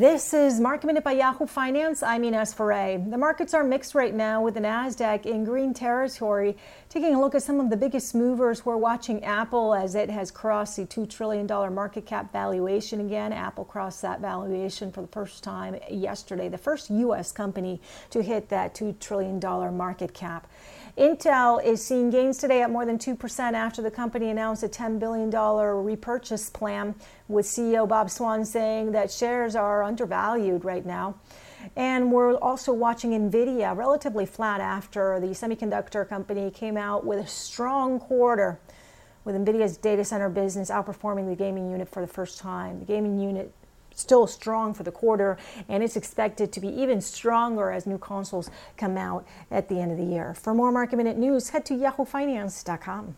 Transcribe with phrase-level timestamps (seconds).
[0.00, 2.02] This is Market Minute by Yahoo Finance.
[2.02, 2.96] I'm Ines Ferre.
[2.96, 6.56] The markets are mixed right now with the Nasdaq in green territory.
[6.88, 10.30] Taking a look at some of the biggest movers, we're watching Apple as it has
[10.30, 13.34] crossed the $2 trillion market cap valuation again.
[13.34, 17.30] Apple crossed that valuation for the first time yesterday, the first U.S.
[17.30, 17.78] company
[18.08, 19.38] to hit that $2 trillion
[19.76, 20.50] market cap.
[20.96, 24.98] Intel is seeing gains today at more than 2% after the company announced a $10
[24.98, 26.94] billion repurchase plan,
[27.28, 31.16] with CEO Bob Swan saying that shares are undervalued right now.
[31.76, 37.26] And we're also watching NVIDIA relatively flat after the semiconductor company came out with a
[37.26, 38.60] strong quarter,
[39.24, 42.78] with NVIDIA's data center business outperforming the gaming unit for the first time.
[42.78, 43.52] The gaming unit
[43.94, 45.36] still strong for the quarter,
[45.68, 49.90] and it's expected to be even stronger as new consoles come out at the end
[49.90, 50.34] of the year.
[50.34, 53.16] For more market minute news, head to yahoofinance.com.